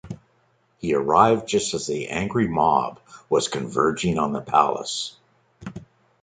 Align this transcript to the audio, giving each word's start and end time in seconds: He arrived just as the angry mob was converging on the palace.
He 0.79 0.95
arrived 0.95 1.47
just 1.47 1.75
as 1.75 1.85
the 1.85 2.07
angry 2.07 2.47
mob 2.47 2.99
was 3.29 3.47
converging 3.49 4.17
on 4.17 4.33
the 4.33 4.41
palace. 4.41 5.15